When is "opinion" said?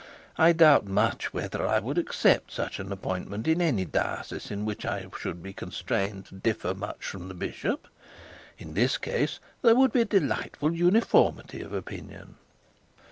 11.71-12.33